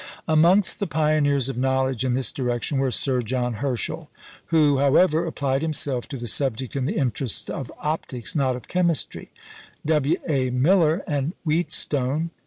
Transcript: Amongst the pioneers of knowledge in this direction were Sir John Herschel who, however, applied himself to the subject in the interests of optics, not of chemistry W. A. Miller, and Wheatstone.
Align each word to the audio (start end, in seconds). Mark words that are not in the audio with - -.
Amongst 0.27 0.79
the 0.79 0.87
pioneers 0.87 1.47
of 1.47 1.59
knowledge 1.59 2.03
in 2.03 2.13
this 2.13 2.31
direction 2.31 2.79
were 2.79 2.89
Sir 2.89 3.21
John 3.21 3.53
Herschel 3.61 4.09
who, 4.47 4.79
however, 4.79 5.27
applied 5.27 5.61
himself 5.61 6.07
to 6.07 6.17
the 6.17 6.25
subject 6.25 6.75
in 6.75 6.85
the 6.85 6.97
interests 6.97 7.51
of 7.51 7.71
optics, 7.77 8.33
not 8.35 8.55
of 8.55 8.67
chemistry 8.67 9.29
W. 9.85 10.17
A. 10.27 10.49
Miller, 10.49 11.03
and 11.05 11.33
Wheatstone. 11.45 12.31